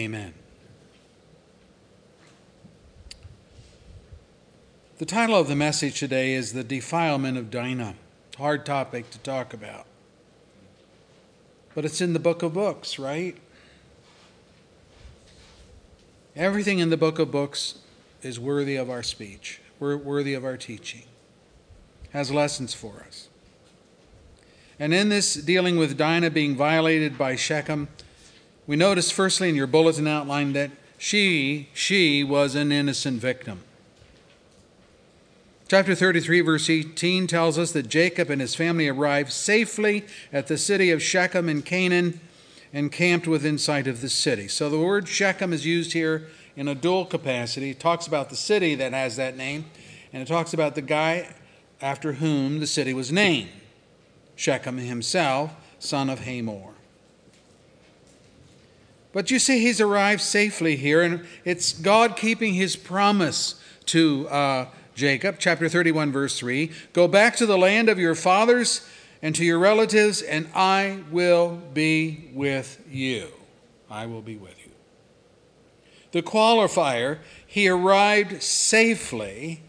[0.00, 0.32] Amen.
[4.96, 7.96] The title of the message today is The Defilement of Dinah.
[8.38, 9.84] Hard topic to talk about.
[11.74, 13.36] But it's in the book of books, right?
[16.34, 17.80] Everything in the book of books
[18.22, 21.02] is worthy of our speech, worthy of our teaching,
[22.12, 23.28] has lessons for us.
[24.78, 27.88] And in this dealing with Dinah being violated by Shechem,
[28.70, 33.58] we notice firstly in your bulletin outline that she, she was an innocent victim.
[35.66, 40.56] Chapter 33, verse 18 tells us that Jacob and his family arrived safely at the
[40.56, 42.20] city of Shechem in Canaan
[42.72, 44.46] and camped within sight of the city.
[44.46, 47.70] So the word Shechem is used here in a dual capacity.
[47.70, 49.64] It talks about the city that has that name,
[50.12, 51.34] and it talks about the guy
[51.80, 53.50] after whom the city was named
[54.36, 56.74] Shechem himself, son of Hamor.
[59.12, 64.28] But you see, he's arrived safely here, and it's God keeping his promise to.
[64.28, 64.66] Uh,
[65.00, 68.86] Jacob, chapter 31, verse 3 Go back to the land of your fathers
[69.22, 73.28] and to your relatives, and I will be with you.
[73.90, 74.72] I will be with you.
[76.12, 79.62] The qualifier, he arrived safely,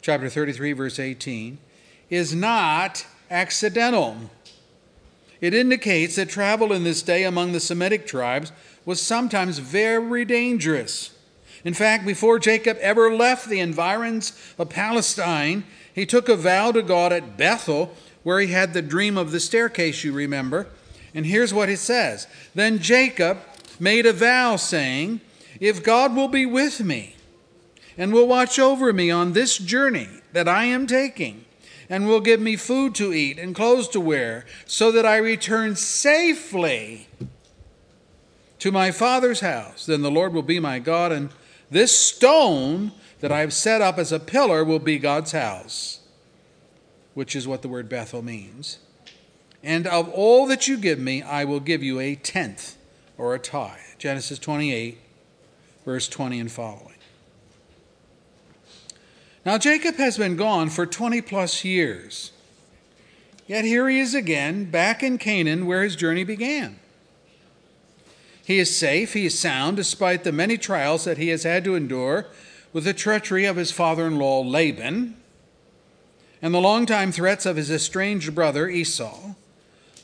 [0.00, 1.58] chapter 33, verse 18,
[2.08, 4.30] is not accidental.
[5.44, 8.50] It indicates that travel in this day among the Semitic tribes
[8.86, 11.10] was sometimes very dangerous.
[11.66, 16.80] In fact, before Jacob ever left the environs of Palestine, he took a vow to
[16.80, 20.66] God at Bethel, where he had the dream of the staircase, you remember.
[21.14, 23.36] And here's what it says Then Jacob
[23.78, 25.20] made a vow, saying,
[25.60, 27.16] If God will be with me,
[27.98, 31.43] and will watch over me on this journey that I am taking,
[31.94, 35.76] and will give me food to eat and clothes to wear, so that I return
[35.76, 37.06] safely
[38.58, 41.30] to my father's house, then the Lord will be my God, and
[41.70, 46.00] this stone that I have set up as a pillar will be God's house,
[47.14, 48.78] which is what the word Bethel means.
[49.62, 52.76] And of all that you give me, I will give you a tenth
[53.16, 53.78] or a tithe.
[53.98, 54.98] Genesis 28,
[55.84, 56.93] verse 20 and following.
[59.44, 62.32] Now, Jacob has been gone for 20 plus years.
[63.46, 66.78] Yet here he is again, back in Canaan where his journey began.
[68.44, 71.74] He is safe, he is sound, despite the many trials that he has had to
[71.74, 72.26] endure
[72.72, 75.16] with the treachery of his father in law Laban
[76.40, 79.34] and the long-time threats of his estranged brother Esau.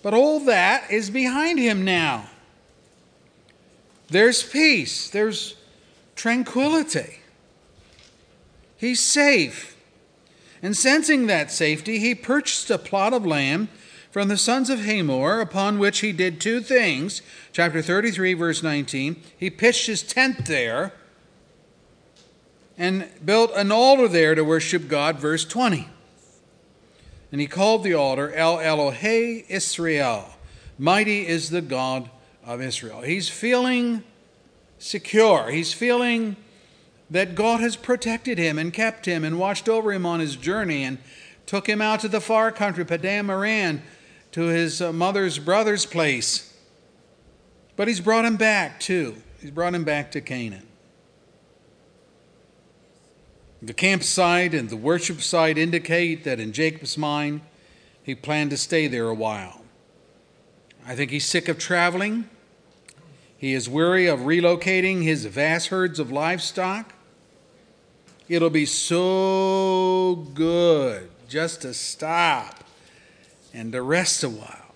[0.03, 2.31] But all that is behind him now.
[4.09, 5.57] There's peace, there's
[6.15, 7.20] tranquility.
[8.81, 9.77] He's safe.
[10.63, 13.69] And sensing that safety, he purchased a plot of land
[14.11, 17.21] from the sons of Hamor, upon which he did two things.
[17.53, 19.23] Chapter 33, verse 19.
[19.37, 20.95] He pitched his tent there
[22.79, 25.87] and built an altar there to worship God, verse 20.
[27.31, 30.31] And he called the altar El Elohe Israel.
[30.79, 32.09] Mighty is the God
[32.47, 33.03] of Israel.
[33.03, 34.05] He's feeling
[34.79, 35.51] secure.
[35.51, 36.37] He's feeling
[37.11, 40.85] that God has protected him and kept him and watched over him on his journey
[40.85, 40.99] and
[41.45, 43.83] took him out to the far country, Padan Aram,
[44.33, 46.57] to his uh, mother's brother's place.
[47.75, 49.17] But he's brought him back too.
[49.41, 50.67] He's brought him back to Canaan.
[53.63, 57.43] The campsite and the worship site indicate that in Jacob's mind,
[58.03, 59.63] he planned to stay there a while.
[60.87, 62.29] I think he's sick of traveling.
[63.37, 66.95] He is weary of relocating his vast herds of livestock.
[68.31, 72.63] It'll be so good just to stop
[73.53, 74.73] and to rest a while.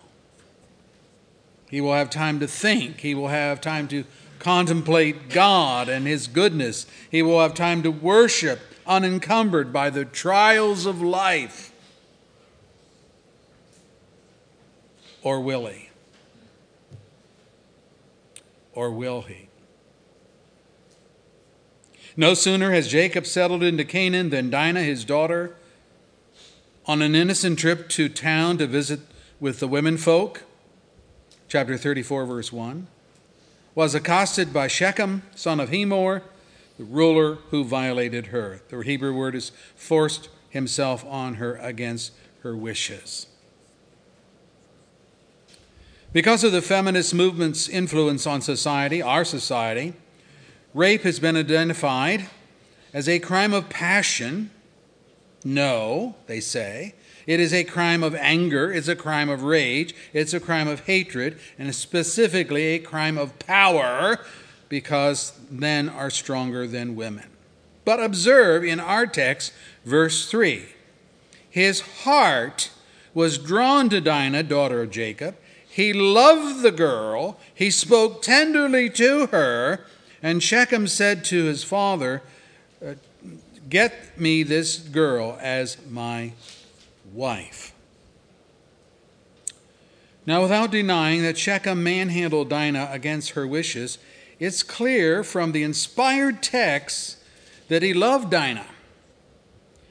[1.71, 2.99] He will have time to think.
[2.99, 4.07] He will have time to
[4.41, 6.87] contemplate God and His goodness.
[7.09, 11.73] He will have time to worship unencumbered by the trials of life.
[15.23, 15.91] Or will he?
[18.73, 19.47] Or will he?
[22.17, 25.57] No sooner has Jacob settled into Canaan than Dinah, his daughter,
[26.87, 29.01] on an innocent trip to town to visit
[29.41, 30.45] with the women folk,
[31.49, 32.87] chapter 34, verse 1,
[33.75, 36.23] was accosted by Shechem, son of Hamor,
[36.79, 38.61] the ruler who violated her.
[38.69, 42.13] The Hebrew word is forced himself on her against
[42.43, 43.27] her wishes.
[46.13, 49.95] Because of the feminist movement's influence on society, our society,
[50.75, 52.27] rape has been identified
[52.93, 54.51] as a crime of passion
[55.45, 56.95] no, they say.
[57.27, 60.81] It is a crime of anger, it's a crime of rage, it's a crime of
[60.81, 64.19] hatred, and specifically a crime of power
[64.69, 67.29] because men are stronger than women.
[67.85, 69.53] But observe in our text,
[69.85, 70.67] verse 3
[71.49, 72.71] his heart
[73.13, 75.37] was drawn to Dinah, daughter of Jacob.
[75.69, 77.39] He loved the girl.
[77.55, 79.87] He spoke tenderly to her.
[80.25, 82.23] And Shechem said to his father,
[82.83, 82.95] uh,
[83.69, 86.33] Get me this girl as my
[87.13, 87.75] wife.
[90.25, 93.99] Now, without denying that Shechem manhandled Dinah against her wishes,
[94.41, 97.19] it's clear from the inspired text
[97.69, 98.67] that he loved Dinah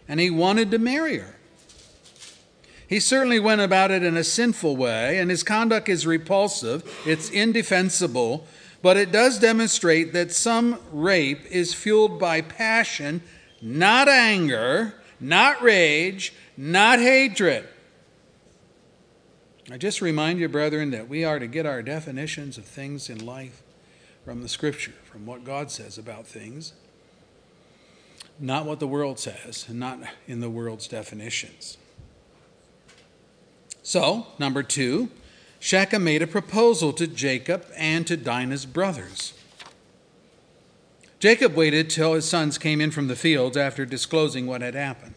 [0.07, 1.35] and he wanted to marry her.
[2.87, 7.29] He certainly went about it in a sinful way, and his conduct is repulsive, it's
[7.29, 8.47] indefensible,
[8.83, 13.21] but it does demonstrate that some rape is fueled by passion,
[13.61, 17.65] not anger, not rage, not hatred.
[19.71, 23.25] I just remind you, brethren, that we are to get our definitions of things in
[23.25, 23.63] life
[24.25, 26.73] from the Scripture, from what God says about things,
[28.37, 31.77] not what the world says, and not in the world's definitions.
[33.81, 35.09] So, number two,
[35.63, 39.33] Shechem made a proposal to Jacob and to Dinah's brothers.
[41.19, 45.13] Jacob waited till his sons came in from the fields after disclosing what had happened.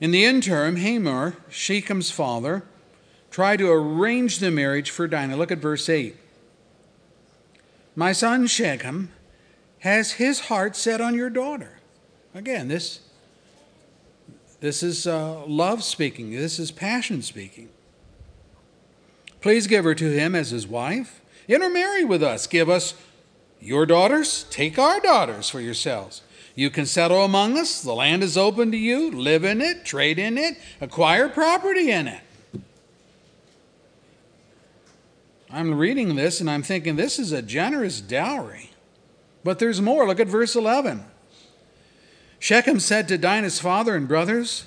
[0.00, 2.64] In the interim, Hamor, Shechem's father,
[3.30, 5.36] tried to arrange the marriage for Dinah.
[5.36, 6.16] Look at verse 8.
[7.94, 9.12] My son Shechem
[9.80, 11.80] has his heart set on your daughter.
[12.34, 13.00] Again, this
[14.60, 16.30] this is uh, love speaking.
[16.30, 17.68] This is passion speaking.
[19.46, 21.22] Please give her to him as his wife.
[21.46, 22.48] Intermarry with us.
[22.48, 22.94] Give us
[23.60, 24.44] your daughters.
[24.50, 26.22] Take our daughters for yourselves.
[26.56, 27.80] You can settle among us.
[27.80, 29.08] The land is open to you.
[29.08, 32.22] Live in it, trade in it, acquire property in it.
[35.48, 38.70] I'm reading this and I'm thinking this is a generous dowry.
[39.44, 40.08] But there's more.
[40.08, 41.04] Look at verse 11.
[42.40, 44.66] Shechem said to Dinah's father and brothers,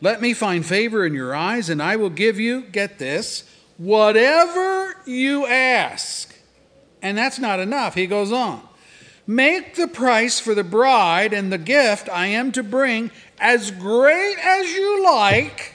[0.00, 3.44] Let me find favor in your eyes, and I will give you, get this,
[3.76, 6.34] whatever you ask.
[7.02, 7.94] And that's not enough.
[7.94, 8.62] He goes on.
[9.26, 14.36] Make the price for the bride and the gift I am to bring as great
[14.42, 15.74] as you like,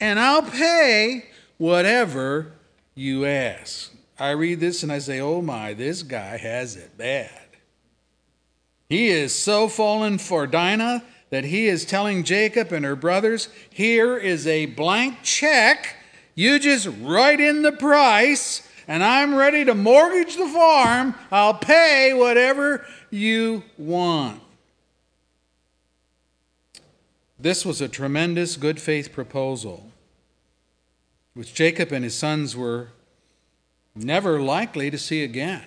[0.00, 1.26] and I'll pay
[1.58, 2.52] whatever
[2.94, 3.92] you ask.
[4.18, 7.30] I read this and I say, oh my, this guy has it bad.
[8.88, 14.16] He is so fallen for Dinah that he is telling Jacob and her brothers, Here
[14.16, 15.96] is a blank check.
[16.34, 21.14] You just write in the price, and I'm ready to mortgage the farm.
[21.32, 24.42] I'll pay whatever you want.
[27.38, 29.90] This was a tremendous good faith proposal,
[31.34, 32.88] which Jacob and his sons were
[33.94, 35.66] never likely to see again.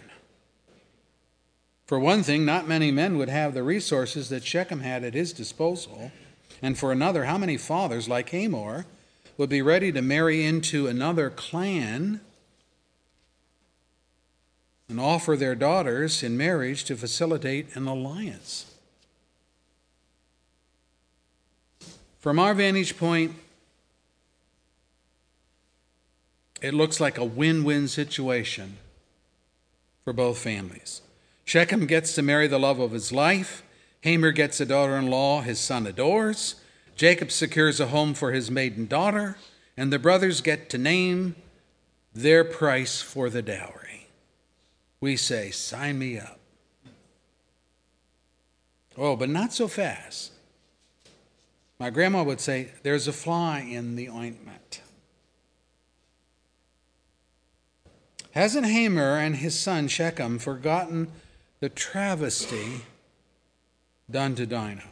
[1.90, 5.34] For one thing, not many men would have the resources that Shechem had at his
[5.34, 6.12] disposal.
[6.62, 8.86] And for another, how many fathers like Hamor
[9.38, 12.22] would be ready to marry into another clan
[14.88, 18.72] and offer their daughters in marriage to facilitate an alliance?
[22.20, 23.34] From our vantage point,
[26.62, 28.78] it looks like a win win situation
[30.04, 31.02] for both families.
[31.50, 33.64] Shechem gets to marry the love of his life.
[34.04, 36.62] Hamor gets a daughter in law his son adores.
[36.96, 39.36] Jacob secures a home for his maiden daughter.
[39.76, 41.36] And the brothers get to name
[42.14, 44.10] their price for the dowry.
[45.02, 46.38] We say, Sign me up.
[48.96, 50.34] Oh, but not so fast.
[51.80, 54.82] My grandma would say, There's a fly in the ointment.
[58.34, 61.12] Hasn't Hamor and his son Shechem forgotten
[61.60, 62.82] the travesty
[64.10, 64.84] done to Dinah.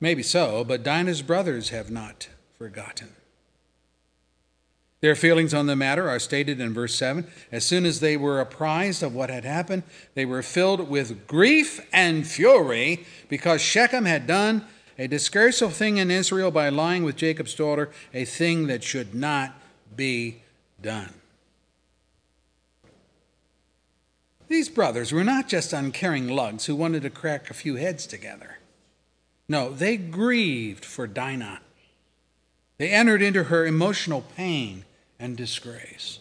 [0.00, 2.28] Maybe so, but Dinah's brothers have not
[2.58, 3.10] forgotten.
[5.00, 7.26] Their feelings on the matter are stated in verse 7.
[7.50, 9.82] As soon as they were apprised of what had happened,
[10.14, 14.64] they were filled with grief and fury because Shechem had done
[14.98, 19.52] a disgraceful thing in Israel by lying with Jacob's daughter, a thing that should not
[19.96, 20.42] be
[20.80, 21.12] done.
[24.52, 28.58] These brothers were not just uncaring lugs who wanted to crack a few heads together.
[29.48, 31.62] No, they grieved for Dinah.
[32.76, 34.84] They entered into her emotional pain
[35.18, 36.18] and disgrace.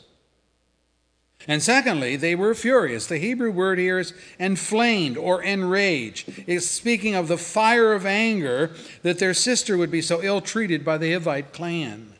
[1.45, 3.05] And secondly, they were furious.
[3.05, 6.45] The Hebrew word here is enflamed or enraged.
[6.47, 8.71] It's speaking of the fire of anger
[9.01, 12.13] that their sister would be so ill treated by the Hivite clan.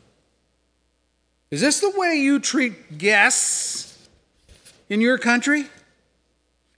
[1.50, 3.98] Is this the way you treat guests
[4.90, 5.68] in your country?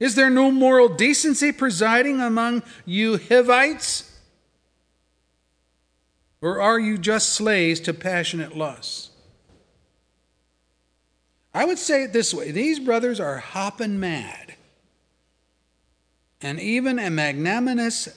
[0.04, 4.12] Is there no moral decency presiding among you Hivites?
[6.42, 9.12] Or are you just slaves to passionate lusts?
[11.54, 14.56] I would say it this way these brothers are hopping mad.
[16.38, 18.10] And even a magnanimous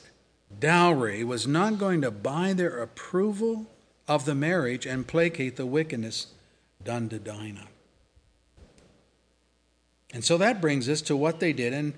[0.60, 3.66] dowry was not going to buy their approval
[4.10, 6.28] of the marriage and placate the wickedness
[6.84, 7.70] done to Dinah.
[10.14, 11.94] And so that brings us to what they did in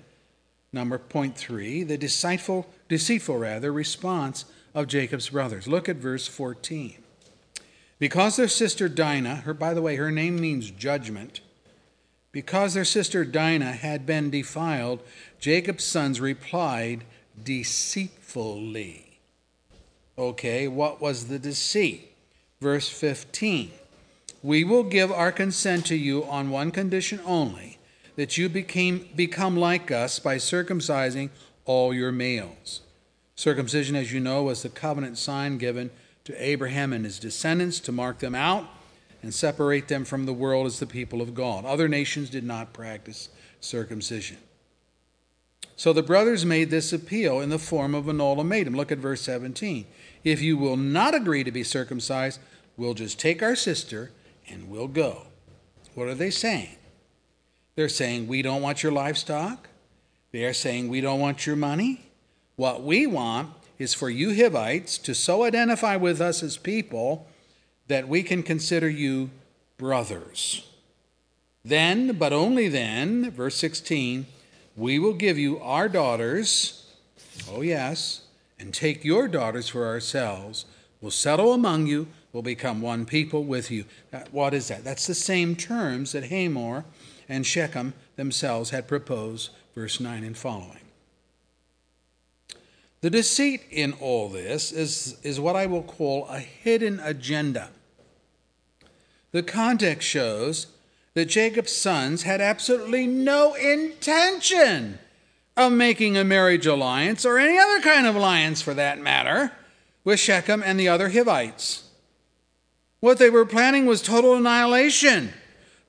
[0.72, 5.66] number point three, the deceitful, deceitful rather, response of Jacob's brothers.
[5.66, 6.96] Look at verse 14.
[7.98, 11.40] Because their sister Dinah, her by the way, her name means judgment.
[12.32, 15.02] Because their sister Dinah had been defiled,
[15.38, 17.04] Jacob's sons replied
[17.42, 19.18] deceitfully.
[20.16, 22.12] Okay, what was the deceit?
[22.60, 23.70] Verse 15
[24.42, 27.79] We will give our consent to you on one condition only
[28.20, 31.30] that you became, become like us by circumcising
[31.64, 32.82] all your males.
[33.34, 35.88] Circumcision, as you know, was the covenant sign given
[36.24, 38.68] to Abraham and his descendants to mark them out
[39.22, 41.64] and separate them from the world as the people of God.
[41.64, 44.36] Other nations did not practice circumcision.
[45.74, 48.74] So the brothers made this appeal in the form of an ultimatum.
[48.74, 49.86] Look at verse 17.
[50.24, 52.38] If you will not agree to be circumcised,
[52.76, 54.10] we'll just take our sister
[54.46, 55.22] and we'll go.
[55.94, 56.76] What are they saying?
[57.80, 59.66] They're saying, We don't want your livestock.
[60.32, 62.02] They are saying, We don't want your money.
[62.56, 67.26] What we want is for you Hivites to so identify with us as people
[67.88, 69.30] that we can consider you
[69.78, 70.68] brothers.
[71.64, 74.26] Then, but only then, verse 16,
[74.76, 76.86] we will give you our daughters,
[77.50, 78.20] oh yes,
[78.58, 80.66] and take your daughters for ourselves.
[81.00, 83.86] We'll settle among you, we'll become one people with you.
[84.32, 84.84] What is that?
[84.84, 86.84] That's the same terms that Hamor
[87.30, 90.80] and Shechem themselves had proposed, verse 9 and following.
[93.00, 97.70] The deceit in all this is, is what I will call a hidden agenda.
[99.30, 100.66] The context shows
[101.14, 104.98] that Jacob's sons had absolutely no intention
[105.56, 109.52] of making a marriage alliance, or any other kind of alliance for that matter,
[110.04, 111.84] with Shechem and the other Hivites.
[113.00, 115.32] What they were planning was total annihilation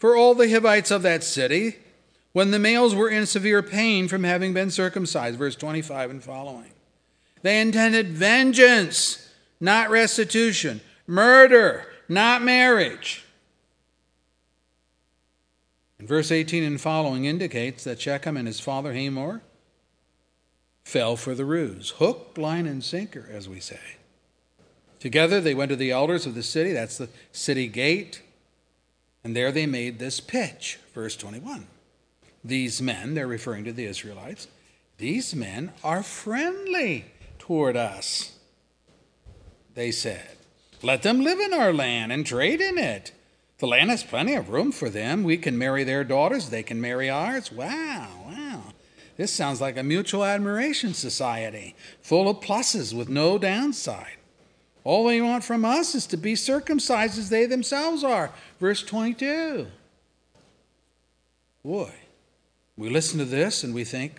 [0.01, 1.75] for all the Hivites of that city
[2.33, 5.37] when the males were in severe pain from having been circumcised.
[5.37, 6.71] Verse 25 and following.
[7.43, 9.29] They intended vengeance,
[9.59, 13.23] not restitution, murder, not marriage.
[15.99, 19.43] And verse 18 and following indicates that Shechem and his father Hamor
[20.83, 21.91] fell for the ruse.
[21.97, 23.79] Hook, line, and sinker, as we say.
[24.99, 28.23] Together they went to the elders of the city, that's the city gate,
[29.23, 30.79] and there they made this pitch.
[30.93, 31.67] Verse 21.
[32.43, 34.47] These men, they're referring to the Israelites,
[34.97, 37.05] these men are friendly
[37.37, 38.37] toward us.
[39.73, 40.37] They said,
[40.81, 43.11] Let them live in our land and trade in it.
[43.59, 45.23] The land has plenty of room for them.
[45.23, 47.51] We can marry their daughters, they can marry ours.
[47.51, 48.63] Wow, wow.
[49.17, 54.17] This sounds like a mutual admiration society, full of pluses with no downside.
[54.83, 58.31] All they want from us is to be circumcised as they themselves are.
[58.59, 59.67] Verse 22.
[61.63, 61.93] Boy,
[62.75, 64.13] we listen to this and we think,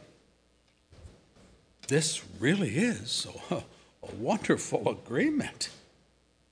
[1.89, 5.71] this really is a, a wonderful agreement.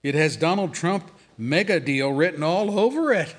[0.03, 3.35] It has Donald Trump mega deal written all over it.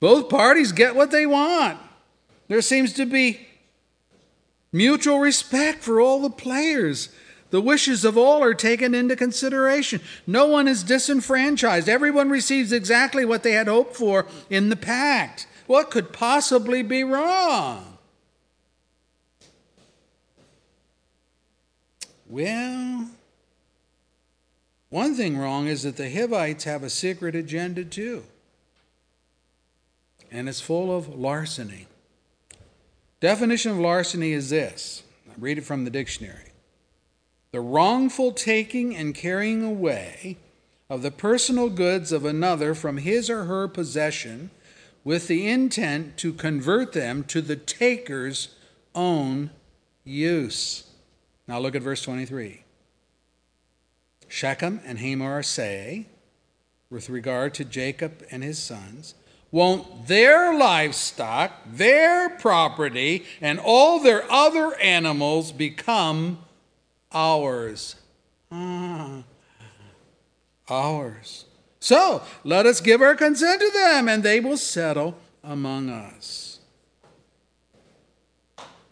[0.00, 1.78] Both parties get what they want.
[2.48, 3.46] There seems to be
[4.72, 7.10] mutual respect for all the players.
[7.52, 10.00] The wishes of all are taken into consideration.
[10.26, 11.86] No one is disenfranchised.
[11.86, 15.46] Everyone receives exactly what they had hoped for in the pact.
[15.66, 17.98] What could possibly be wrong?
[22.26, 23.10] Well,
[24.88, 28.24] one thing wrong is that the Hivites have a secret agenda too,
[30.30, 31.86] and it's full of larceny.
[33.20, 36.51] Definition of larceny is this I read it from the dictionary
[37.52, 40.38] the wrongful taking and carrying away
[40.88, 44.50] of the personal goods of another from his or her possession
[45.04, 48.54] with the intent to convert them to the taker's
[48.94, 49.50] own
[50.04, 50.84] use.
[51.46, 52.64] Now look at verse 23.
[54.28, 56.06] Shechem and Hamor say,
[56.88, 59.14] with regard to Jacob and his sons,
[59.50, 66.38] won't their livestock, their property, and all their other animals become
[67.14, 67.96] ours.
[68.50, 69.22] Ah,
[70.68, 71.46] ours.
[71.80, 76.60] So let us give our consent to them, and they will settle among us.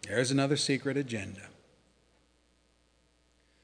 [0.03, 1.43] There's another secret agenda.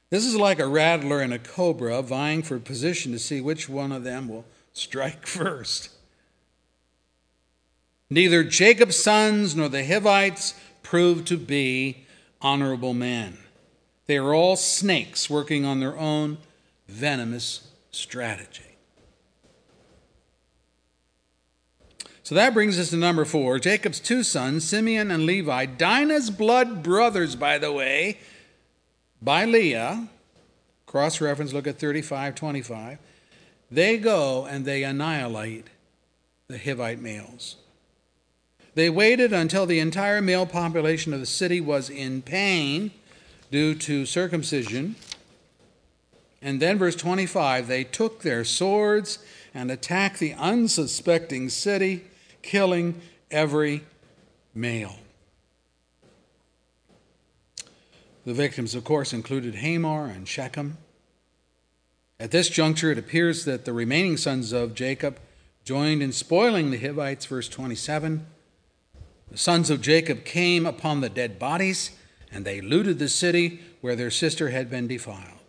[0.09, 3.91] This is like a rattler and a cobra vying for position to see which one
[3.91, 5.89] of them will strike first.
[8.09, 12.05] Neither Jacob's sons nor the Hivites proved to be
[12.41, 13.37] honorable men.
[14.07, 16.37] They are all snakes working on their own
[16.87, 18.63] venomous strategy.
[22.23, 26.83] So that brings us to number four Jacob's two sons, Simeon and Levi, Dinah's blood
[26.83, 28.19] brothers, by the way,
[29.21, 30.07] by Leah.
[30.85, 32.97] Cross reference, look at 35 25.
[33.69, 35.67] They go and they annihilate
[36.47, 37.57] the Hivite males.
[38.75, 42.91] They waited until the entire male population of the city was in pain
[43.51, 44.95] due to circumcision.
[46.41, 49.19] And then, verse 25, they took their swords
[49.53, 52.03] and attacked the unsuspecting city,
[52.41, 53.01] killing
[53.31, 53.83] every
[54.53, 54.97] male.
[58.25, 60.77] The victims, of course, included Hamor and Shechem.
[62.19, 65.19] At this juncture, it appears that the remaining sons of Jacob
[65.63, 68.25] joined in spoiling the Hivites, verse 27.
[69.31, 71.91] The sons of Jacob came upon the dead bodies,
[72.31, 75.39] and they looted the city where their sister had been defiled.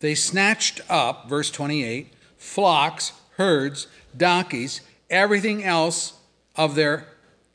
[0.00, 3.86] They snatched up, verse 28, flocks, herds,
[4.16, 6.14] donkeys, everything else
[6.56, 7.06] of, their,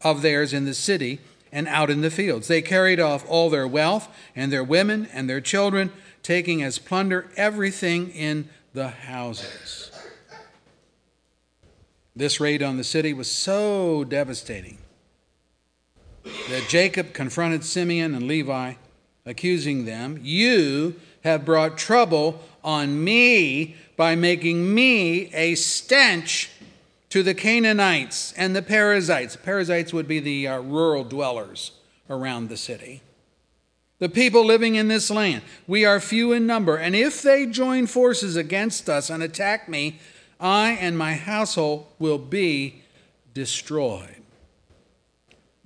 [0.02, 1.20] of theirs in the city
[1.52, 2.48] and out in the fields.
[2.48, 5.92] They carried off all their wealth and their women and their children,
[6.24, 9.92] taking as plunder everything in the houses.
[12.16, 14.78] This raid on the city was so devastating
[16.50, 18.74] that Jacob confronted Simeon and Levi,
[19.26, 26.50] accusing them, You have brought trouble on me by making me a stench
[27.10, 29.36] to the Canaanites and the Perizzites.
[29.36, 31.72] Perizzites would be the uh, rural dwellers
[32.10, 33.02] around the city.
[34.00, 35.42] The people living in this land.
[35.66, 40.00] We are few in number, and if they join forces against us and attack me,
[40.40, 42.84] I and my household will be
[43.34, 44.22] destroyed.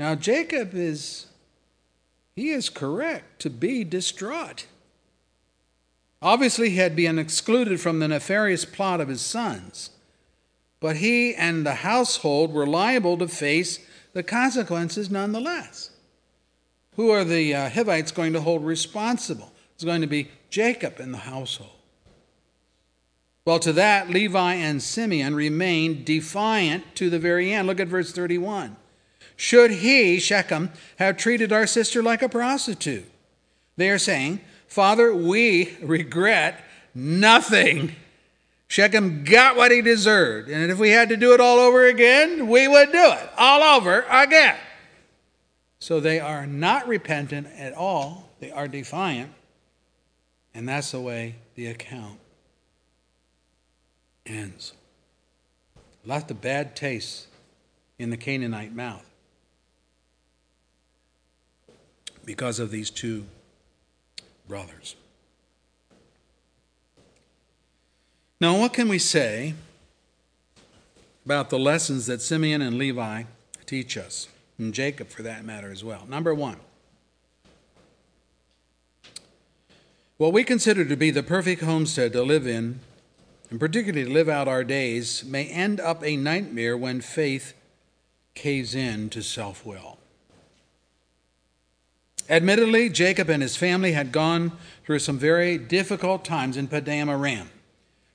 [0.02, 1.28] Now, Jacob is,
[2.36, 4.66] he is correct to be distraught.
[6.24, 9.92] Obviously, he had been excluded from the nefarious plot of his sons,
[10.80, 13.78] but he and the household were liable to face
[14.14, 15.92] the consequences nonetheless.
[16.96, 19.54] Who are the uh, Hivites going to hold responsible?
[19.76, 21.78] It's going to be Jacob and the household.
[23.46, 27.68] Well, to that, Levi and Simeon remained defiant to the very end.
[27.68, 28.78] Look at verse 31.
[29.42, 33.10] Should he, Shechem, have treated our sister like a prostitute?
[33.76, 37.96] They are saying, Father, we regret nothing.
[38.68, 40.48] Shechem got what he deserved.
[40.48, 43.64] And if we had to do it all over again, we would do it all
[43.64, 44.58] over again.
[45.80, 49.32] So they are not repentant at all, they are defiant.
[50.54, 52.20] And that's the way the account
[54.24, 54.74] ends.
[56.06, 57.26] Left a bad taste
[57.98, 59.08] in the Canaanite mouth.
[62.26, 63.26] Because of these two
[64.48, 64.96] brothers.
[68.40, 69.54] Now, what can we say
[71.26, 73.24] about the lessons that Simeon and Levi
[73.66, 76.06] teach us, and Jacob for that matter as well?
[76.10, 76.58] Number one,
[80.18, 82.80] what we consider to be the perfect homestead to live in,
[83.52, 87.54] and particularly to live out our days, may end up a nightmare when faith
[88.34, 89.98] caves in to self will.
[92.32, 94.54] Admittedly, Jacob and his family had gone
[94.86, 97.50] through some very difficult times in Padan Aram.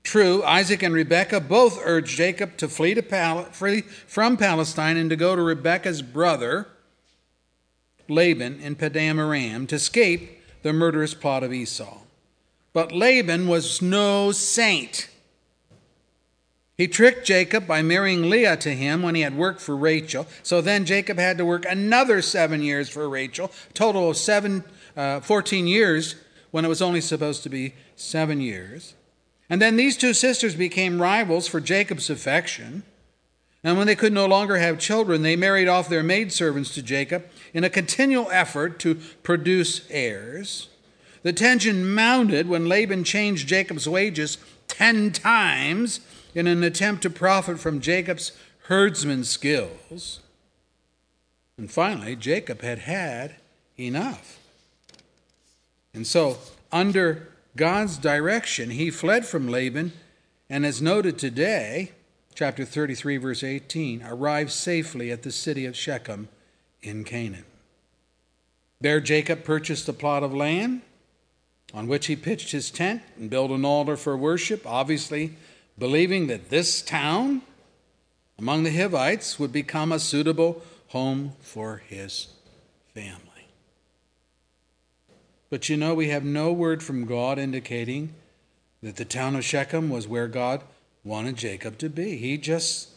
[0.01, 5.11] True, Isaac and Rebekah both urged Jacob to flee, to Pal- flee from Palestine and
[5.11, 6.67] to go to Rebekah's brother,
[8.09, 11.99] Laban, in Padan Aram to escape the murderous plot of Esau.
[12.73, 15.09] But Laban was no saint.
[16.77, 20.27] He tricked Jacob by marrying Leah to him when he had worked for Rachel.
[20.43, 24.63] So then Jacob had to work another seven years for Rachel, total of seven,
[24.95, 26.15] uh, 14 years
[26.51, 28.93] when it was only supposed to be seven years.
[29.49, 32.83] And then these two sisters became rivals for Jacob's affection.
[33.63, 37.25] And when they could no longer have children, they married off their maidservants to Jacob
[37.55, 40.69] in a continual effort to produce heirs.
[41.23, 44.37] The tension mounted when Laban changed Jacob's wages
[44.67, 46.01] ten times
[46.33, 48.31] in an attempt to profit from Jacob's
[48.63, 50.19] herdsman skills.
[51.57, 53.35] And finally, Jacob had had
[53.79, 54.39] enough.
[55.93, 56.37] And so,
[56.71, 59.93] under God's direction, he fled from Laban
[60.49, 61.91] and as noted today,
[62.33, 66.29] chapter 33, verse 18, arrived safely at the city of Shechem
[66.81, 67.43] in Canaan.
[68.79, 70.81] There, Jacob purchased a plot of land
[71.73, 75.33] on which he pitched his tent and built an altar for worship, obviously
[75.77, 77.41] believing that this town
[78.39, 82.27] among the Hivites would become a suitable home for his
[82.93, 83.21] family.
[85.49, 88.13] But you know, we have no word from God indicating
[88.83, 90.61] that the town of Shechem was where God
[91.03, 92.17] wanted Jacob to be.
[92.17, 92.89] He just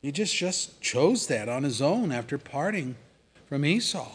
[0.00, 2.96] he just just chose that on his own after parting
[3.48, 4.10] from Esau.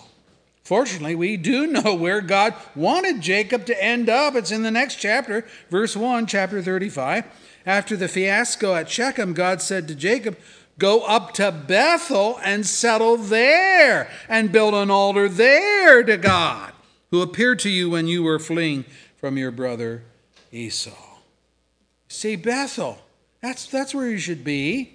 [0.64, 4.36] Fortunately, we do know where God wanted Jacob to end up.
[4.36, 7.24] It's in the next chapter, verse 1, chapter 35.
[7.68, 10.38] After the fiasco at Shechem, God said to Jacob,
[10.80, 16.72] Go up to Bethel and settle there and build an altar there to God,
[17.12, 18.86] who appeared to you when you were fleeing
[19.18, 20.04] from your brother
[20.50, 20.96] Esau.
[22.08, 23.00] See, Bethel,
[23.42, 24.94] that's, that's where you should be.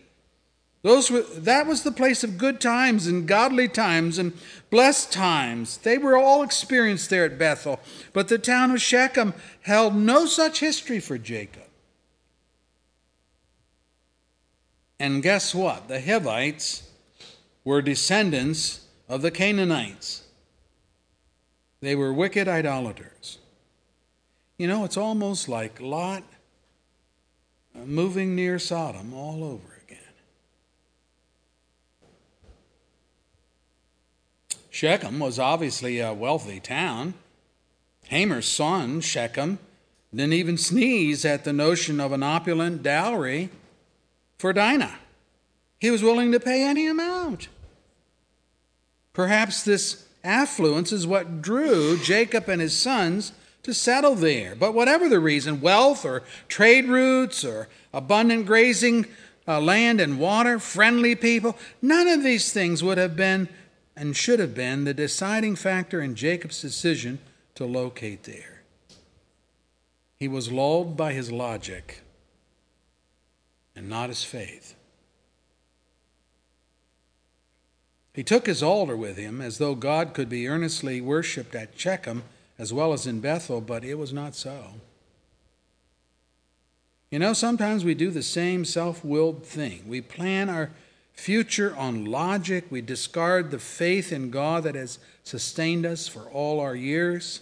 [0.81, 4.33] Those were, that was the place of good times and godly times and
[4.71, 5.77] blessed times.
[5.77, 7.81] They were all experienced there at Bethel.
[8.15, 11.65] But the town of Shechem held no such history for Jacob.
[15.03, 15.89] And guess what?
[15.89, 16.89] The Hivites
[17.65, 20.23] were descendants of the Canaanites.
[21.81, 23.39] They were wicked idolaters.
[24.59, 26.23] You know, it's almost like Lot
[27.75, 29.81] uh, moving near Sodom all over.
[29.83, 29.99] Again.
[34.71, 37.15] Shechem was obviously a wealthy town.
[38.07, 39.59] Hamor's son, Shechem,
[40.15, 43.51] didn't even sneeze at the notion of an opulent dowry
[44.43, 44.99] for Dinah.
[45.79, 47.47] He was willing to pay any amount.
[49.13, 53.31] Perhaps this affluence is what drew Jacob and his sons
[53.63, 54.57] to settle there.
[54.57, 59.07] But whatever the reason, wealth or trade routes or abundant grazing
[59.47, 63.49] uh, land and water, friendly people, none of these things would have been
[63.95, 67.21] and should have been the deciding factor in Jacob's decision
[67.55, 68.65] to locate there.
[70.17, 72.02] He was lulled by his logic
[73.75, 74.75] and not his faith.
[78.15, 82.25] He took his altar with him as though God could be earnestly worshiped at Shechem
[82.59, 84.75] as well as in Bethel, but it was not so.
[87.11, 89.85] You know, sometimes we do the same self willed thing.
[89.87, 90.71] We plan our
[91.13, 92.67] future on logic.
[92.71, 97.41] We discard the faith in God that has sustained us for all our years.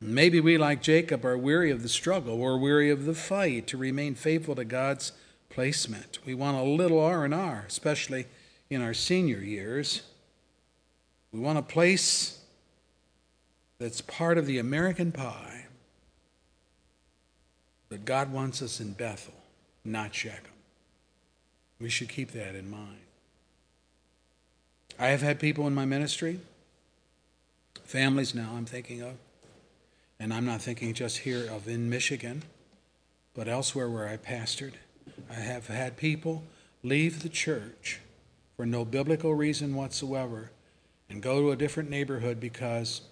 [0.00, 3.76] Maybe we, like Jacob, are weary of the struggle We're weary of the fight to
[3.76, 5.12] remain faithful to God's
[5.48, 6.18] placement.
[6.26, 8.26] We want a little R&R, especially
[8.68, 10.02] in our senior years.
[11.32, 12.40] We want a place
[13.78, 15.66] that's part of the American pie.
[17.88, 19.34] But God wants us in Bethel,
[19.84, 20.50] not Shechem.
[21.80, 22.98] We should keep that in mind.
[24.98, 26.40] I have had people in my ministry,
[27.84, 29.14] families now I'm thinking of,
[30.18, 32.42] and I'm not thinking just here of in Michigan,
[33.34, 34.74] but elsewhere where I pastored.
[35.30, 36.42] I have had people
[36.82, 38.00] leave the church
[38.56, 40.50] for no biblical reason whatsoever
[41.10, 43.02] and go to a different neighborhood because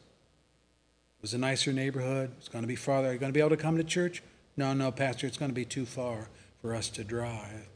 [1.19, 2.33] it was a nicer neighborhood.
[2.39, 3.09] It's going to be farther.
[3.09, 4.23] Are you going to be able to come to church?
[4.57, 6.29] No, no, Pastor, it's going to be too far
[6.63, 7.69] for us to drive.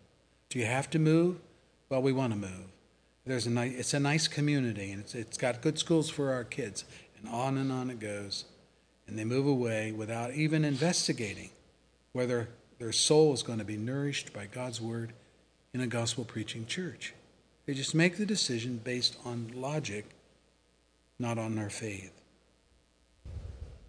[0.49, 1.39] Do you have to move?
[1.89, 2.67] Well, we want to move.
[3.27, 6.45] There's a nice, it's a nice community, and it's, it's got good schools for our
[6.45, 6.85] kids,
[7.19, 8.47] and on and on it goes.
[9.09, 11.51] And they move away without even investigating
[12.13, 15.15] whether their soul is going to be nourished by God's word
[15.73, 17.15] in a gospel preaching church.
[17.67, 20.07] They just make the decision based on logic,
[21.19, 22.13] not on their faith.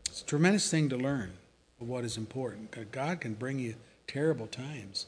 [0.08, 1.34] It's a tremendous thing to learn
[1.78, 2.92] what is important.
[2.92, 3.76] God can bring you
[4.08, 5.06] terrible times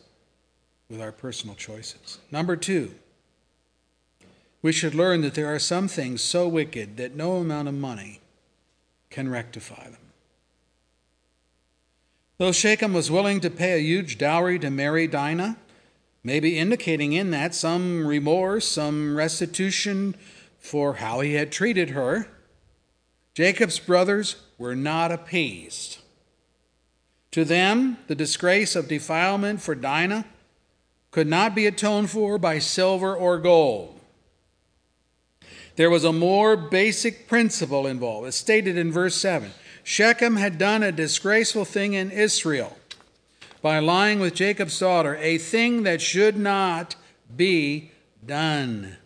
[0.89, 2.19] with our personal choices.
[2.31, 2.93] Number two,
[4.61, 8.21] we should learn that there are some things so wicked that no amount of money
[9.09, 10.00] can rectify them.
[12.41, 15.57] Though Shechem was willing to pay a huge dowry to marry Dinah,
[16.23, 20.15] maybe indicating in that some remorse, some restitution
[20.57, 22.25] for how he had treated her,
[23.35, 25.99] Jacob's brothers were not appeased.
[27.29, 30.25] To them, the disgrace of defilement for Dinah
[31.11, 33.99] could not be atoned for by silver or gold.
[35.75, 38.29] There was a more basic principle involved.
[38.29, 39.51] It's stated in verse 7.
[39.83, 42.77] Shechem had done a disgraceful thing in Israel
[43.61, 46.95] by lying with Jacob's daughter, a thing that should not
[47.35, 47.91] be
[48.25, 48.97] done.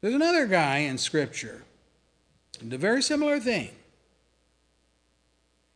[0.00, 1.64] There's another guy in Scripture,
[2.58, 3.70] did a very similar thing.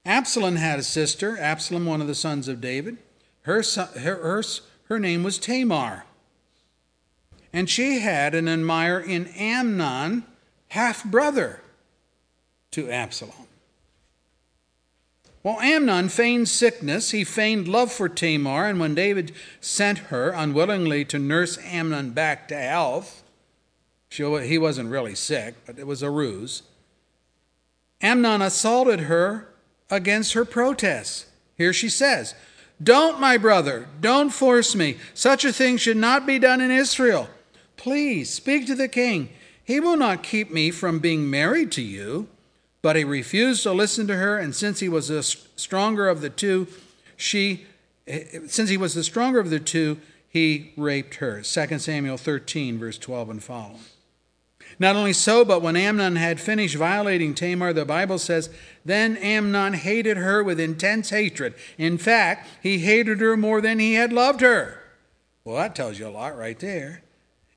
[0.04, 2.98] Absalom had a sister, Absalom, one of the sons of David.
[3.42, 4.42] Her, son, her, her,
[4.84, 6.04] her name was Tamar.
[7.52, 10.24] And she had an admirer in Amnon,
[10.68, 11.60] half brother
[12.72, 13.48] to Absalom.
[15.42, 17.12] Well, Amnon feigned sickness.
[17.12, 22.48] He feigned love for Tamar, and when David sent her unwillingly to nurse Amnon back
[22.48, 23.22] to health,
[24.08, 26.62] she, he wasn't really sick, but it was a ruse.
[28.00, 29.48] Amnon assaulted her
[29.90, 31.26] against her protests.
[31.56, 32.34] Here she says,
[32.82, 34.96] Don't, my brother, don't force me.
[35.14, 37.28] Such a thing should not be done in Israel.
[37.76, 39.30] Please speak to the king.
[39.64, 42.28] He will not keep me from being married to you.
[42.80, 46.30] But he refused to listen to her, and since he was the stronger of the
[46.30, 46.68] two,
[47.16, 47.66] she
[48.06, 51.42] eh, eh, since he was the stronger of the two, he raped her.
[51.42, 53.80] 2 Samuel 13, verse 12 and following.
[54.78, 58.50] Not only so, but when Amnon had finished violating Tamar, the Bible says,
[58.84, 61.54] then Amnon hated her with intense hatred.
[61.78, 64.80] In fact, he hated her more than he had loved her.
[65.44, 67.02] Well, that tells you a lot right there.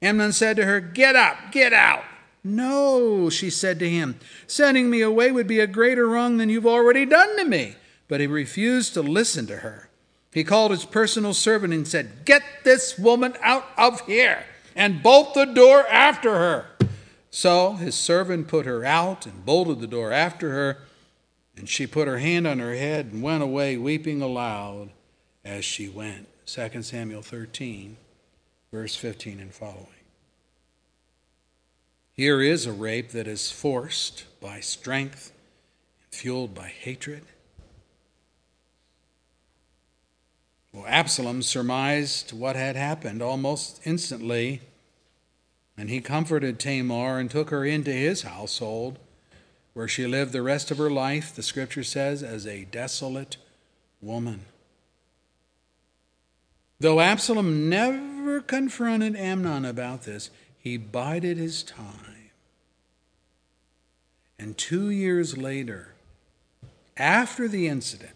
[0.02, 2.04] Amnon said to her, Get up, get out.
[2.44, 6.66] No, she said to him, sending me away would be a greater wrong than you've
[6.66, 7.76] already done to me.
[8.08, 9.90] But he refused to listen to her.
[10.34, 14.44] He called his personal servant and said, Get this woman out of here
[14.76, 16.66] and bolt the door after her.
[17.30, 20.78] So his servant put her out and bolted the door after her,
[21.56, 24.90] and she put her hand on her head and went away weeping aloud
[25.46, 26.28] as she went.
[26.46, 27.98] 2 Samuel 13,
[28.72, 30.01] verse 15 and following.
[32.22, 35.32] Here is a rape that is forced by strength
[36.04, 37.24] and fueled by hatred.
[40.72, 44.62] Well, Absalom surmised what had happened almost instantly
[45.76, 49.00] and he comforted Tamar and took her into his household,
[49.74, 53.38] where she lived the rest of her life, the scripture says, as a desolate
[54.00, 54.42] woman.
[56.80, 60.30] Though Absalom never confronted Amnon about this,
[60.60, 62.11] he bided his time.
[64.42, 65.94] And two years later,
[66.98, 68.16] after the incident,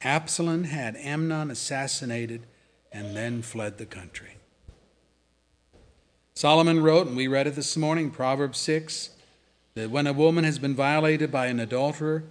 [0.00, 2.46] Absalom had Amnon assassinated
[2.90, 4.38] and then fled the country.
[6.32, 9.10] Solomon wrote, and we read it this morning, Proverbs 6,
[9.74, 12.24] that when a woman has been violated by an adulterer,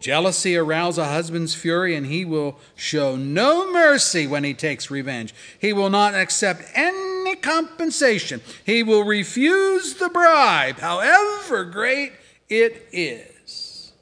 [0.00, 5.34] jealousy arouses a husband's fury, and he will show no mercy when he takes revenge.
[5.58, 8.40] He will not accept any compensation.
[8.64, 12.12] He will refuse the bribe, however great
[12.52, 13.92] it is.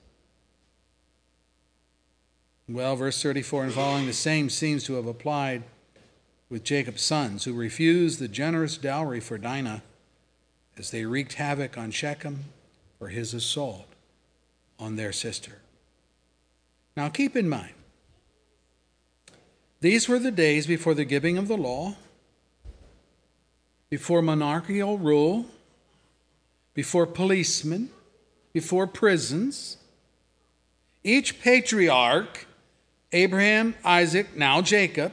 [2.68, 5.62] Well, verse 34 and following, the same seems to have applied
[6.48, 9.82] with Jacob's sons, who refused the generous dowry for Dinah
[10.76, 12.46] as they wreaked havoc on Shechem
[12.98, 13.86] for his assault
[14.78, 15.58] on their sister.
[16.96, 17.74] Now keep in mind,
[19.80, 21.94] these were the days before the giving of the law,
[23.88, 25.46] before monarchical rule,
[26.74, 27.90] before policemen,
[28.52, 29.76] before prisons.
[31.02, 32.46] Each patriarch,
[33.12, 35.12] Abraham, Isaac, now Jacob,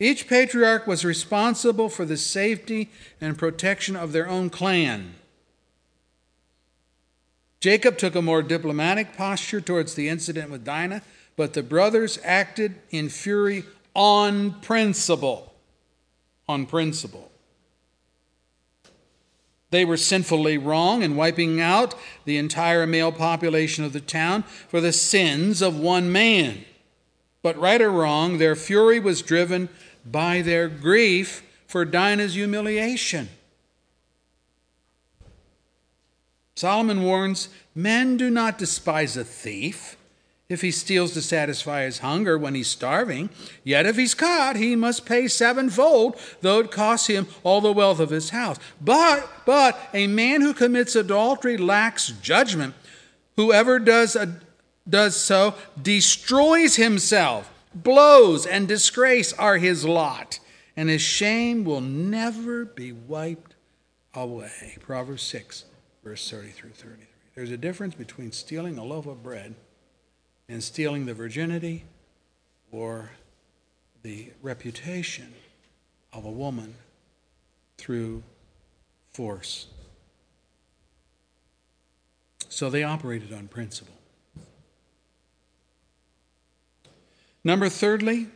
[0.00, 5.14] each patriarch was responsible for the safety and protection of their own clan.
[7.60, 11.02] Jacob took a more diplomatic posture towards the incident with Dinah,
[11.36, 15.52] but the brothers acted in fury on principle.
[16.48, 17.27] On principle.
[19.70, 24.80] They were sinfully wrong in wiping out the entire male population of the town for
[24.80, 26.64] the sins of one man.
[27.42, 29.68] But right or wrong, their fury was driven
[30.06, 33.28] by their grief for Dinah's humiliation.
[36.54, 39.97] Solomon warns men do not despise a thief
[40.48, 43.28] if he steals to satisfy his hunger when he's starving.
[43.64, 48.00] Yet if he's caught, he must pay sevenfold, though it costs him all the wealth
[48.00, 48.56] of his house.
[48.80, 52.74] But, but a man who commits adultery lacks judgment.
[53.36, 54.40] Whoever does, a,
[54.88, 57.52] does so destroys himself.
[57.74, 60.40] Blows and disgrace are his lot,
[60.74, 63.54] and his shame will never be wiped
[64.14, 64.78] away.
[64.80, 65.66] Proverbs 6,
[66.02, 67.04] verse 30 through 33.
[67.34, 69.54] There's a difference between stealing a loaf of bread
[70.48, 71.84] and stealing the virginity
[72.70, 73.10] or
[74.02, 75.34] the reputation
[76.12, 76.74] of a woman
[77.76, 78.22] through
[79.12, 79.66] force.
[82.48, 83.94] So they operated on principle.
[87.44, 88.28] Number thirdly,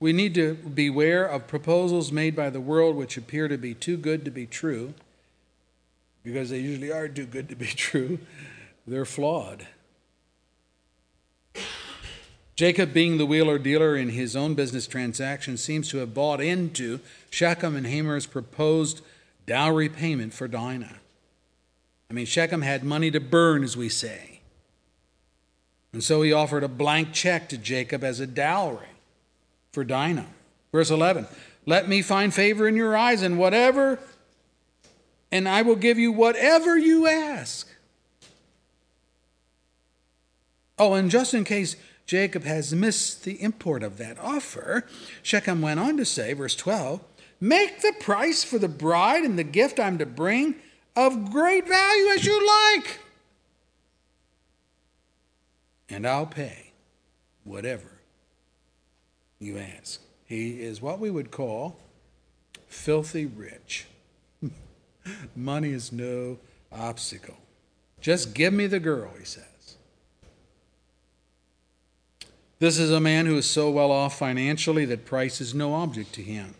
[0.00, 3.96] we need to beware of proposals made by the world which appear to be too
[3.96, 4.94] good to be true,
[6.22, 8.18] because they usually are too good to be true.
[8.86, 9.66] They're flawed.
[12.56, 17.00] Jacob, being the wheeler dealer in his own business transaction, seems to have bought into
[17.30, 19.00] Shechem and Hamor's proposed
[19.44, 20.96] dowry payment for Dinah.
[22.08, 24.40] I mean, Shechem had money to burn, as we say.
[25.92, 28.86] And so he offered a blank check to Jacob as a dowry
[29.72, 30.26] for Dinah.
[30.70, 31.26] Verse 11
[31.66, 33.98] Let me find favor in your eyes, and whatever,
[35.32, 37.68] and I will give you whatever you ask.
[40.78, 44.86] Oh, and just in case Jacob has missed the import of that offer.
[45.22, 47.00] Shechem went on to say, verse 12,
[47.40, 50.56] Make the price for the bride and the gift I'm to bring
[50.96, 53.00] of great value as you like,
[55.88, 56.72] and I'll pay
[57.42, 57.90] whatever
[59.38, 60.00] you ask.
[60.24, 61.76] He is what we would call
[62.68, 63.86] filthy rich.
[65.36, 66.38] Money is no
[66.72, 67.36] obstacle.
[68.00, 69.44] Just give me the girl, he said.
[72.58, 76.12] This is a man who is so well off financially that price is no object
[76.14, 76.54] to him.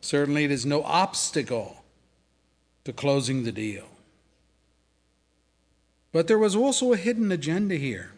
[0.00, 1.82] Certainly, it is no obstacle
[2.84, 3.86] to closing the deal.
[6.12, 8.12] But there was also a hidden agenda here.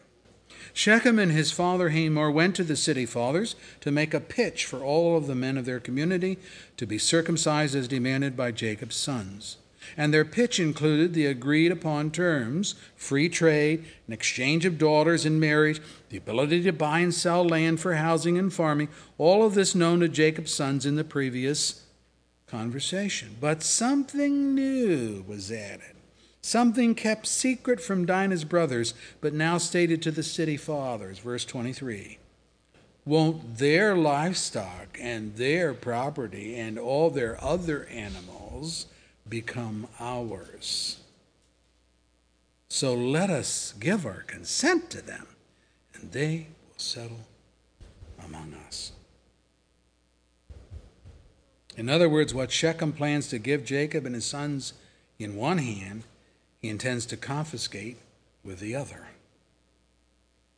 [0.73, 4.83] Shechem and his father Hamor went to the city fathers to make a pitch for
[4.83, 6.38] all of the men of their community
[6.77, 9.57] to be circumcised as demanded by Jacob's sons
[9.96, 15.40] and their pitch included the agreed upon terms free trade, an exchange of daughters in
[15.40, 19.75] marriage, the ability to buy and sell land for housing and farming, all of this
[19.75, 21.83] known to Jacob's sons in the previous
[22.46, 23.37] conversation.
[23.40, 25.96] But something new was added.
[26.46, 31.18] Something kept secret from Dinah's brothers, but now stated to the city fathers.
[31.18, 32.18] Verse 23
[33.05, 38.87] Won't their livestock and their property and all their other animals
[39.28, 40.98] become ours.
[42.68, 45.26] So let us give our consent to them,
[45.94, 47.20] and they will settle
[48.24, 48.92] among us.
[51.76, 54.72] In other words, what Shechem plans to give Jacob and his sons
[55.18, 56.04] in one hand,
[56.60, 57.98] he intends to confiscate
[58.42, 59.08] with the other.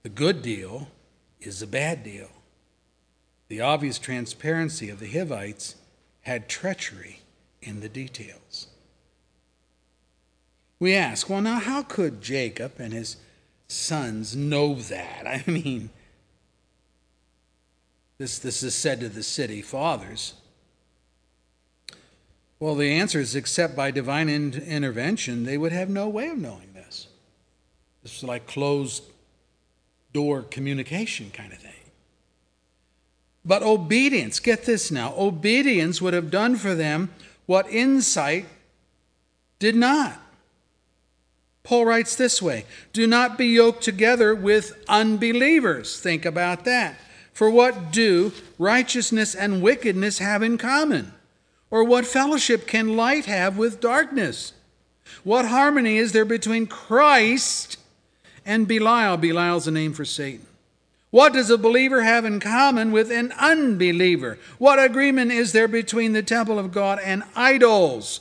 [0.02, 0.88] The good deal
[1.40, 2.30] is the bad deal.
[3.48, 5.74] The obvious transparency of the Hivites
[6.22, 7.20] had treachery
[7.68, 8.66] in the details.
[10.80, 13.16] We ask, well, now, how could Jacob and his
[13.68, 15.26] sons know that?
[15.26, 15.90] I mean,
[18.18, 20.34] this, this is said to the city fathers.
[22.60, 26.38] Well, the answer is except by divine in- intervention, they would have no way of
[26.38, 27.06] knowing this.
[28.02, 29.04] This is like closed
[30.12, 31.72] door communication kind of thing.
[33.44, 37.10] But obedience, get this now, obedience would have done for them
[37.48, 38.44] what insight
[39.58, 40.20] did not.
[41.62, 45.98] Paul writes this way Do not be yoked together with unbelievers.
[45.98, 46.96] Think about that.
[47.32, 51.14] For what do righteousness and wickedness have in common?
[51.70, 54.52] Or what fellowship can light have with darkness?
[55.24, 57.78] What harmony is there between Christ
[58.44, 59.16] and Belial?
[59.16, 60.44] Belial's a name for Satan.
[61.10, 64.38] What does a believer have in common with an unbeliever?
[64.58, 68.20] What agreement is there between the temple of God and idols?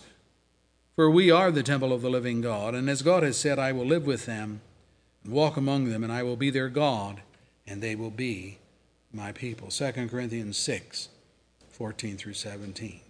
[0.95, 3.71] For we are the temple of the living God, and as God has said, I
[3.71, 4.61] will live with them
[5.23, 7.21] and walk among them, and I will be their God,
[7.67, 8.57] and they will be
[9.13, 9.67] my people.
[9.67, 11.09] 2 Corinthians 6
[11.69, 13.01] 14 through 17.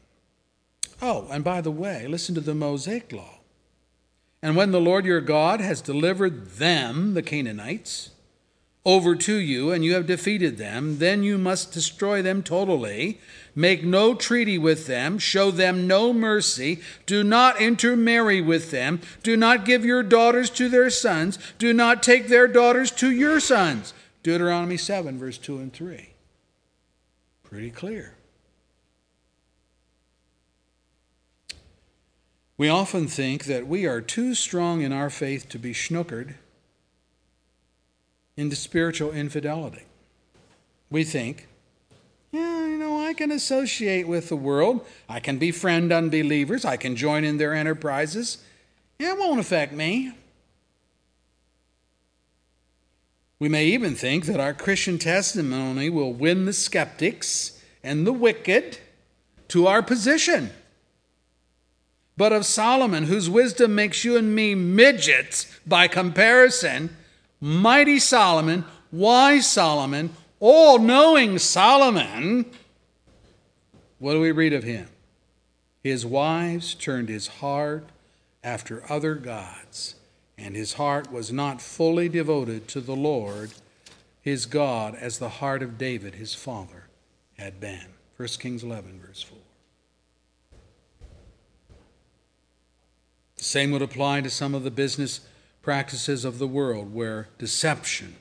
[1.02, 3.36] Oh, and by the way, listen to the Mosaic law.
[4.42, 8.10] And when the Lord your God has delivered them, the Canaanites,
[8.88, 13.20] over to you and you have defeated them, then you must destroy them totally.
[13.54, 19.36] Make no treaty with them, show them no mercy, do not intermarry with them, do
[19.36, 23.94] not give your daughters to their sons, do not take their daughters to your sons.
[24.24, 26.14] Deuteronomy 7, verse 2 and 3.
[27.44, 28.14] Pretty clear.
[32.58, 36.36] We often think that we are too strong in our faith to be snookered
[38.38, 39.84] into spiritual infidelity.
[40.90, 41.48] We think,
[42.32, 44.86] yeah, you know, I can associate with the world.
[45.10, 46.64] I can befriend unbelievers.
[46.64, 48.38] I can join in their enterprises.
[49.00, 50.14] It won't affect me.
[53.40, 58.80] We may even think that our Christian testimony will win the skeptics and the wicked
[59.50, 60.52] to our position.
[62.18, 66.96] But of Solomon, whose wisdom makes you and me midgets by comparison,
[67.40, 72.46] mighty Solomon, wise Solomon, all knowing Solomon,
[74.00, 74.88] what do we read of him?
[75.84, 77.90] His wives turned his heart
[78.44, 79.96] after other gods,
[80.38, 83.52] and his heart was not fully devoted to the Lord
[84.22, 86.84] his God as the heart of David, his father,
[87.38, 87.86] had been.
[88.18, 89.38] 1 Kings 11, verse 4.
[93.38, 95.22] The same would apply to some of the business
[95.68, 98.16] practices of the world where deception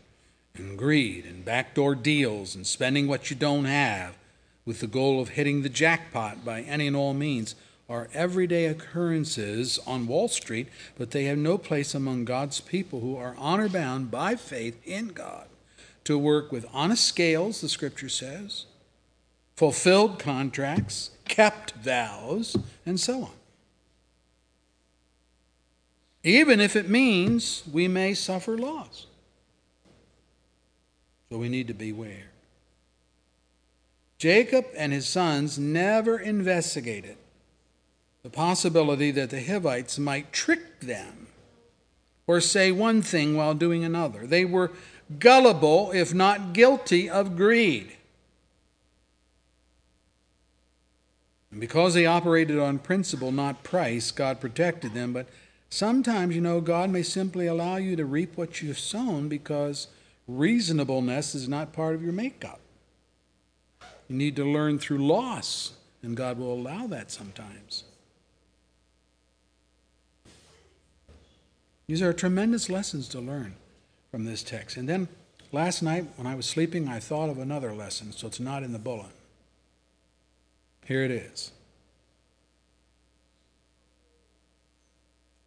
[0.57, 4.17] and greed and backdoor deals and spending what you don't have
[4.65, 7.55] with the goal of hitting the jackpot by any and all means
[7.89, 10.67] are everyday occurrences on Wall Street,
[10.99, 15.11] but they have no place among God's people who are honor bound by faith in
[15.11, 15.47] God
[16.03, 18.67] to work with honest scales, the scripture says,
[19.55, 23.31] fulfilled contracts, kept vows, and so on.
[26.27, 29.07] Even if it means we may suffer loss.
[31.31, 32.33] So we need to beware.
[34.19, 37.17] Jacob and his sons never investigated
[38.25, 41.29] the possibility that the Hivites might trick them
[42.27, 44.27] or say one thing while doing another.
[44.27, 44.73] They were
[45.21, 47.93] gullible, if not guilty, of greed.
[51.53, 55.13] And because they operated on principle, not price, God protected them.
[55.13, 55.29] But
[55.71, 59.89] sometimes, you know, God may simply allow you to reap what you've sown because
[60.27, 62.61] reasonableness is not part of your makeup.
[64.09, 67.85] You need to learn through loss, and God will allow that sometimes.
[71.89, 73.55] These are tremendous lessons to learn
[74.11, 74.77] from this text.
[74.77, 75.09] And then
[75.53, 78.73] last night, when I was sleeping, I thought of another lesson, so it's not in
[78.73, 79.13] the bulletin.
[80.85, 81.53] Here it is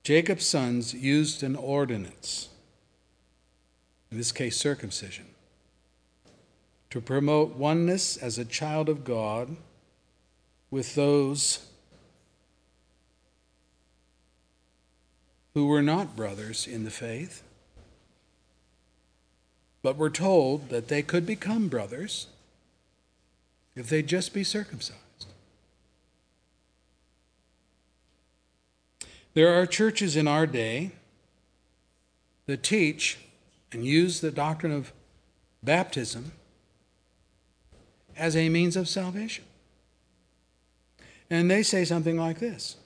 [0.10, 2.50] Jacob's sons used an ordinance,
[4.10, 5.28] in this case, circumcision,
[6.90, 9.56] to promote oneness as a child of God
[10.72, 11.68] with those
[15.54, 17.44] who were not brothers in the faith,
[19.84, 22.26] but were told that they could become brothers
[23.76, 25.09] if they'd just be circumcised.
[29.34, 30.92] There are churches in our day
[32.46, 33.20] that teach
[33.72, 34.92] and use the doctrine of
[35.62, 36.32] baptism
[38.18, 39.46] as a means of salvation.
[41.30, 42.78] And they say something like this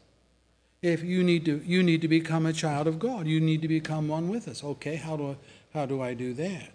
[0.81, 3.69] if you need to you need to become a child of God, you need to
[3.69, 4.63] become one with us.
[4.63, 5.35] Okay, how do I,
[5.73, 6.71] how do I do that?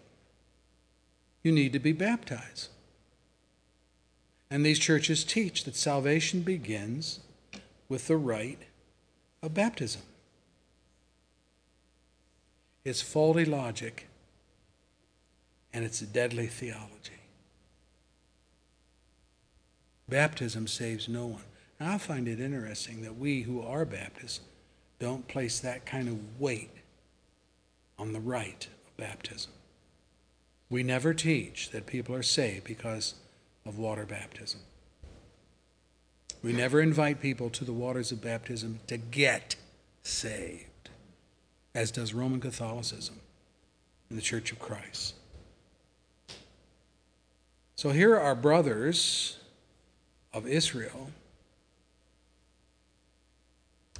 [1.42, 2.68] You need to be baptized.
[4.50, 7.20] And these churches teach that salvation begins
[7.90, 8.62] with the rite
[9.42, 10.02] of baptism.
[12.84, 14.08] It's faulty logic
[15.72, 17.12] and it's a deadly theology.
[20.08, 21.42] Baptism saves no one.
[21.80, 24.40] I find it interesting that we who are Baptists
[24.98, 26.70] don't place that kind of weight
[27.98, 29.52] on the rite of baptism.
[30.70, 33.14] We never teach that people are saved because
[33.64, 34.60] of water baptism.
[36.42, 39.56] We never invite people to the waters of baptism to get
[40.02, 40.90] saved,
[41.74, 43.16] as does Roman Catholicism
[44.08, 45.14] and the Church of Christ.
[47.74, 49.38] So here are brothers
[50.32, 51.10] of Israel,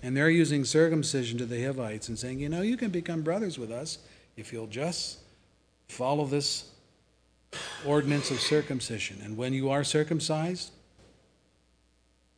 [0.03, 3.59] and they're using circumcision to the Hivites and saying, you know, you can become brothers
[3.59, 3.99] with us
[4.37, 5.19] if you'll just
[5.89, 6.71] follow this
[7.85, 9.19] ordinance of circumcision.
[9.23, 10.71] And when you are circumcised,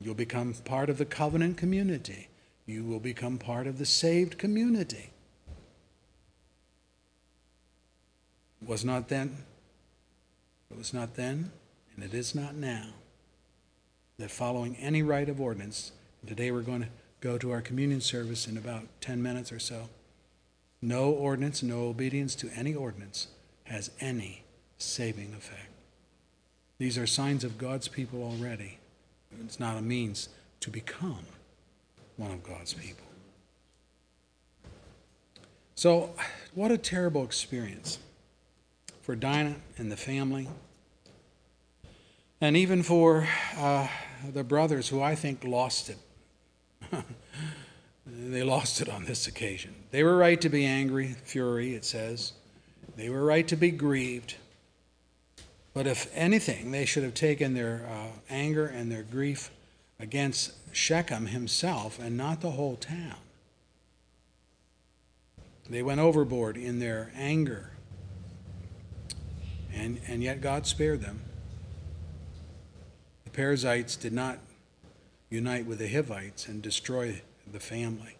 [0.01, 2.29] You'll become part of the covenant community.
[2.67, 5.11] You will become part of the saved community.
[8.63, 9.37] It was not then,
[10.71, 11.51] it was not then,
[11.95, 12.91] and it is not now,
[14.19, 15.93] that following any rite of ordinance,
[16.27, 16.89] today we're going to
[17.21, 19.89] go to our communion service in about 10 minutes or so.
[20.83, 23.29] No ordinance, no obedience to any ordinance
[23.65, 24.45] has any
[24.79, 25.69] saving effect.
[26.79, 28.80] These are signs of God's people already.
[29.45, 30.29] It's not a means
[30.61, 31.25] to become
[32.17, 33.07] one of God's people.
[35.75, 36.15] So,
[36.55, 37.99] what a terrible experience
[39.01, 40.49] for Dinah and the family,
[42.41, 43.27] and even for
[43.57, 43.89] uh,
[44.33, 45.99] the brothers who I think lost it.
[48.07, 49.75] they lost it on this occasion.
[49.91, 52.33] They were right to be angry, fury, it says.
[52.97, 54.35] They were right to be grieved.
[55.73, 59.51] But if anything, they should have taken their uh, anger and their grief
[59.99, 63.17] against Shechem himself and not the whole town.
[65.69, 67.71] They went overboard in their anger.
[69.73, 71.21] And, and yet God spared them.
[73.25, 74.41] The Perizzites did not
[75.29, 78.17] unite with the Hivites and destroy the family.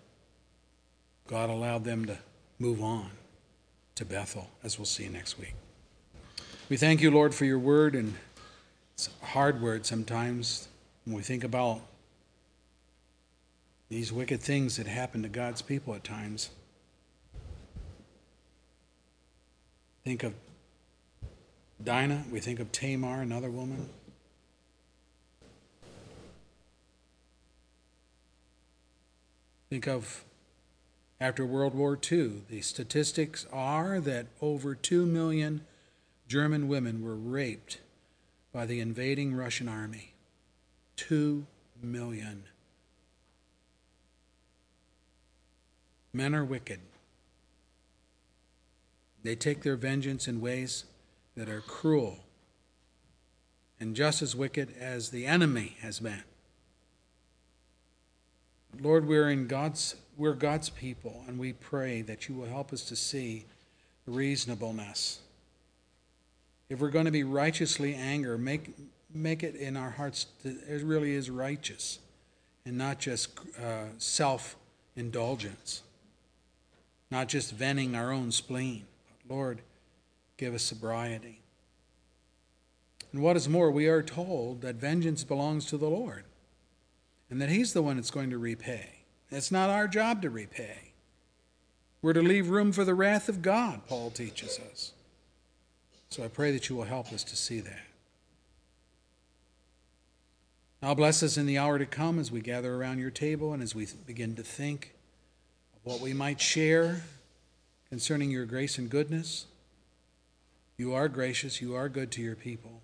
[1.27, 2.19] God allowed them to
[2.61, 3.11] move on
[3.97, 5.55] to Bethel, as we'll see next week.
[6.71, 8.15] We thank you, Lord, for your word, and
[8.95, 10.69] it's a hard word sometimes
[11.05, 11.81] when we think about
[13.89, 16.51] these wicked things that happen to God's people at times.
[20.05, 20.33] Think of
[21.83, 23.89] Dinah, we think of Tamar, another woman.
[29.71, 30.23] Think of
[31.21, 35.63] after World War II, the statistics are that over 2 million
[36.31, 37.81] German women were raped
[38.53, 40.15] by the invading Russian army.
[40.95, 41.45] 2
[41.83, 42.45] million.
[46.13, 46.79] Men are wicked.
[49.25, 50.85] They take their vengeance in ways
[51.37, 52.21] that are cruel
[53.81, 56.23] and just as wicked as the enemy has been.
[58.81, 62.85] Lord, we're in God's we're God's people, and we pray that you will help us
[62.85, 63.47] to see
[64.07, 65.23] reasonableness.
[66.71, 68.75] If we're going to be righteously angry, make
[69.13, 71.99] make it in our hearts that it really is righteous,
[72.65, 74.57] and not just uh, self
[74.97, 75.83] indulgence,
[77.11, 78.85] not just venting our own spleen.
[79.27, 79.63] But Lord,
[80.37, 81.41] give us sobriety.
[83.13, 86.25] And what is more, we are told that vengeance belongs to the Lord
[87.29, 89.01] and that He's the one that's going to repay.
[89.31, 90.93] It's not our job to repay.
[92.03, 94.93] We're to leave room for the wrath of God, Paul teaches us.
[96.11, 97.81] So I pray that you will help us to see that.
[100.83, 103.63] Now bless us in the hour to come as we gather around your table and
[103.63, 104.95] as we begin to think
[105.75, 107.03] of what we might share
[107.91, 109.47] concerning your grace and goodness.
[110.77, 112.81] You are gracious, you are good to your people.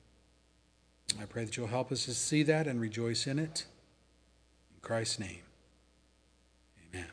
[1.21, 3.65] I pray that you'll help us to see that and rejoice in it.
[4.75, 5.41] In Christ's name.
[6.93, 7.07] Amen.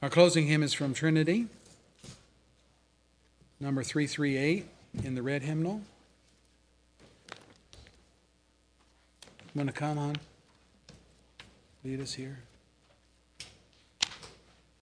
[0.00, 1.48] Our closing hymn is from Trinity,
[3.60, 4.66] number 338
[5.04, 5.82] in the red hymnal.
[9.54, 10.16] Want to come on?
[11.84, 12.38] Lead us here.